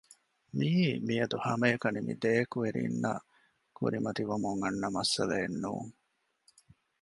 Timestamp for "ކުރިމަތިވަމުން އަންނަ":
3.77-4.87